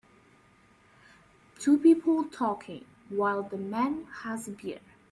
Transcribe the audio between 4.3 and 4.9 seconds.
a beer.